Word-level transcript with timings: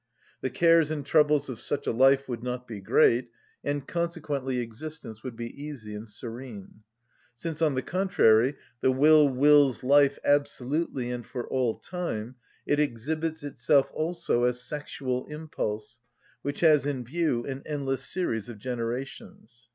The 0.41 0.49
cares 0.49 0.89
and 0.89 1.05
troubles 1.05 1.47
of 1.47 1.59
such 1.59 1.85
a 1.85 1.91
life 1.91 2.27
would 2.27 2.41
not 2.41 2.67
be 2.67 2.79
great, 2.79 3.29
and 3.63 3.87
consequently 3.87 4.57
existence 4.57 5.21
would 5.21 5.35
be 5.35 5.53
easy 5.63 5.93
and 5.93 6.09
serene. 6.09 6.81
Since, 7.35 7.61
on 7.61 7.75
the 7.75 7.83
contrary, 7.83 8.55
the 8.79 8.89
will 8.91 9.29
wills 9.29 9.83
life 9.83 10.17
absolutely 10.25 11.11
and 11.11 11.23
for 11.23 11.47
all 11.47 11.77
time, 11.77 12.33
it 12.65 12.79
exhibits 12.79 13.43
itself 13.43 13.91
also 13.93 14.45
as 14.45 14.63
sexual 14.63 15.27
impulse, 15.27 15.99
which 16.41 16.61
has 16.61 16.87
in 16.87 17.05
view 17.05 17.45
an 17.45 17.61
endless 17.67 18.03
series 18.03 18.49
of 18.49 18.57
generations. 18.57 19.67